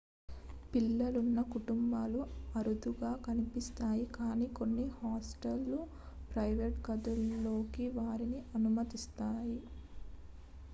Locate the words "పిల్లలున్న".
0.71-1.39